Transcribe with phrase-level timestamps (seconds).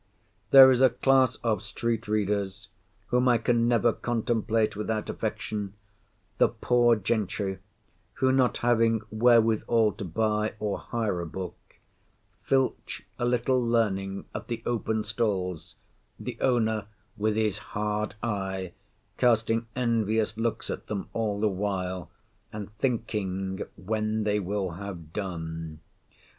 [0.49, 2.69] There is a class of street readers,
[3.09, 7.59] whom I can never contemplate without affection—the poor gentry,
[8.13, 11.75] who, not having wherewithal to buy or hire a book,
[12.41, 18.73] filch a little learning at the open stalls—the owner, with his hard eye,
[19.19, 22.09] casting envious looks at them all the while,
[22.51, 25.79] and thinking when they will have done.